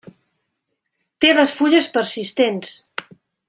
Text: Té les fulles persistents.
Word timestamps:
Té 1.25 1.31
les 1.35 1.53
fulles 1.59 1.91
persistents. 1.99 2.77